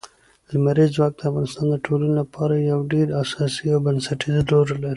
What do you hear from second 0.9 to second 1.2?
ځواک